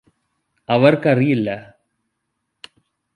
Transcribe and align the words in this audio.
അവർക്കറിയില്ലാ 0.69 1.57